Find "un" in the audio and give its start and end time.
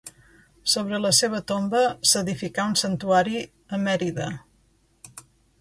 2.71-2.75